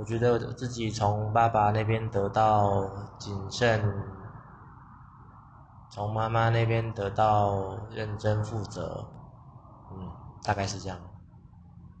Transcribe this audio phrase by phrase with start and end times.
[0.00, 3.84] 我觉得自己从爸爸那边得到谨慎
[5.90, 9.04] 从妈妈那边得到认真负责。
[9.90, 10.10] 嗯
[10.42, 10.98] 大概是这样。